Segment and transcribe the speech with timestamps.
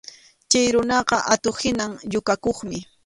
[0.49, 2.77] Chay runaqa atuq-hina yukakuqmi.